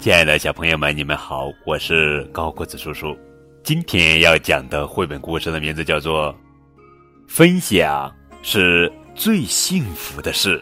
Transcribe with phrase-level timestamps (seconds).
[0.00, 3.14] 亲爱的小朋友们，你们好，我是高个子叔叔。
[3.62, 6.32] 今天要讲的绘本故事的名字叫做
[7.28, 8.10] 《分享
[8.42, 10.58] 是最幸福的事》。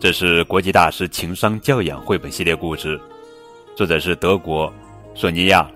[0.00, 2.98] 这是国际大师情商教养绘本系列故事，
[3.74, 4.72] 作者是德国
[5.12, 5.62] 索尼娅·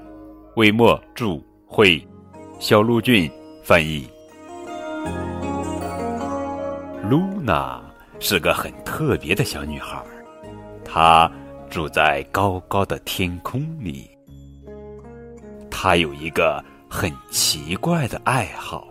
[0.55, 2.01] 魏墨著，绘
[2.61, 3.29] 肖路俊
[3.65, 4.09] 翻译。
[7.11, 7.83] 露娜
[8.21, 10.01] 是个很特别的小女孩，
[10.85, 11.29] 她。
[11.75, 14.09] 住在高高的天空里，
[15.69, 18.87] 他有一个很奇怪的爱好。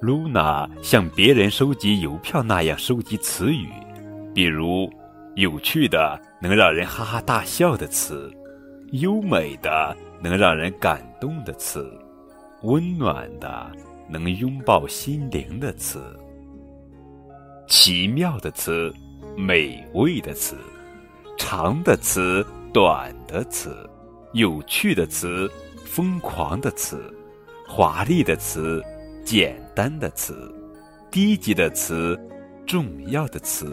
[0.00, 3.68] 露娜像别人收集邮票那样收集词语，
[4.34, 4.92] 比如
[5.36, 8.28] 有趣的、能让人哈哈大笑的词，
[8.90, 11.88] 优美的、能让人感动的词，
[12.62, 13.70] 温暖的、
[14.08, 16.18] 能拥抱心灵的词，
[17.68, 18.92] 奇妙的词，
[19.36, 20.56] 美味的词。
[21.40, 23.74] 长的词，短的词，
[24.34, 25.50] 有趣的词，
[25.86, 27.02] 疯狂的词，
[27.66, 28.84] 华丽的词，
[29.24, 30.54] 简单的词，
[31.10, 32.14] 低级的词，
[32.66, 33.72] 重要的词。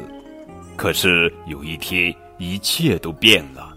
[0.78, 3.76] 可是有一天，一切都变了，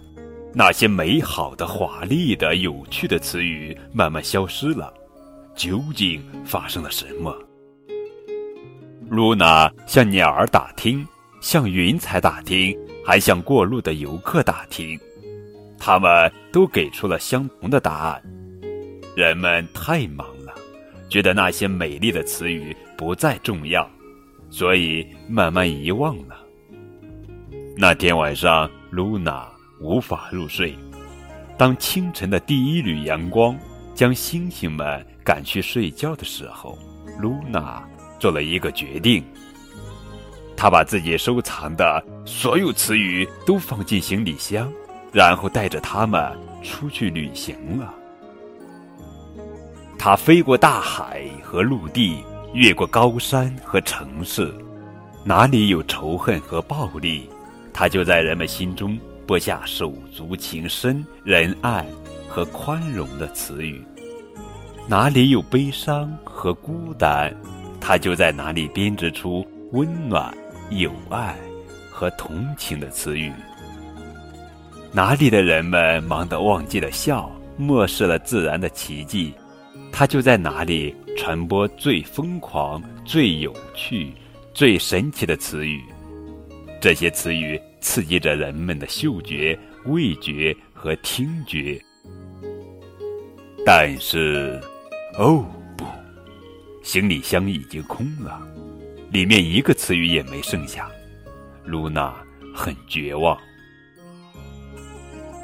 [0.54, 4.94] 那些美好的、华丽的、有趣的词语慢慢消失了。
[5.56, 7.36] 究竟发生了什么？
[9.10, 11.04] 露娜向鸟儿打听，
[11.42, 12.78] 向云彩打听。
[13.10, 14.96] 还向过路的游客打听，
[15.80, 18.22] 他们都给出了相同的答案。
[19.16, 20.54] 人们太忙了，
[21.08, 23.90] 觉得那些美丽的词语不再重要，
[24.48, 26.36] 所以慢慢遗忘了。
[27.76, 29.44] 那天晚上，露娜
[29.80, 30.72] 无法入睡。
[31.58, 33.58] 当清晨的第一缕阳光
[33.92, 36.78] 将星星们赶去睡觉的时候，
[37.18, 37.84] 露娜
[38.20, 39.24] 做了一个决定。
[40.60, 44.70] 他把自己收藏的所有词语都放进行李箱，
[45.10, 47.94] 然后带着他们出去旅行了。
[49.98, 52.22] 他飞过大海和陆地，
[52.52, 54.52] 越过高山和城市，
[55.24, 57.26] 哪里有仇恨和暴力，
[57.72, 61.86] 他就在人们心中播下手足情深、仁爱
[62.28, 63.82] 和宽容的词语；
[64.86, 67.34] 哪里有悲伤和孤单，
[67.80, 69.42] 他就在哪里编织出
[69.72, 70.30] 温暖。
[70.70, 71.36] 友爱
[71.90, 73.32] 和同情的词语，
[74.92, 79.34] 哪里的人们忙得忘记了笑，漠视了自然的奇迹，
[79.90, 84.12] 他就在哪里传播最疯狂、最有趣、
[84.54, 85.82] 最神奇的词语。
[86.80, 91.82] 这些词语刺激着人们的嗅觉、味觉和听觉。
[93.66, 94.60] 但是，
[95.18, 95.44] 哦
[95.76, 95.84] 不，
[96.82, 98.40] 行李箱已经空了。
[99.10, 100.88] 里面一个词语也没剩下，
[101.64, 102.14] 露娜
[102.54, 103.36] 很绝望。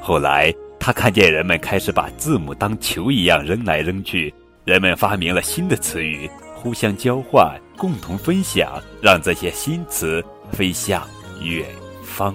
[0.01, 4.33] 后来，她看见人们开始把字母当球一样扔来扔去，
[4.63, 11.05] 人们发明了新的词语，互相交换，共同分享，让这些新词飞向
[11.43, 11.65] 远
[12.01, 12.33] 方。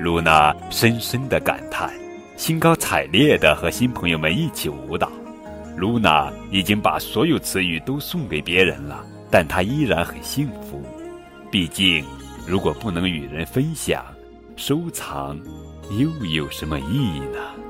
[0.00, 1.94] 露娜深深的感叹，
[2.36, 5.10] 兴高采烈的和新朋友们一起舞蹈。
[5.76, 9.06] 露娜已经把所有词语都送给别人了。
[9.38, 10.82] 但他依然很幸福，
[11.52, 12.02] 毕竟，
[12.48, 14.02] 如果不能与人分享、
[14.56, 15.38] 收藏，
[15.98, 17.65] 又有什么意义呢？